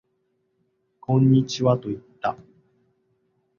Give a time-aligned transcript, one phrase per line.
[0.99, 2.35] こんにちはと言った